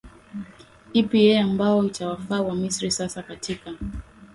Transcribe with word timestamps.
ipi 0.93 1.19
eeh 1.27 1.43
ambao 1.43 1.83
itawafaa 1.85 2.41
wamisri 2.41 2.91
sasa 2.91 3.23
katika 3.23 3.73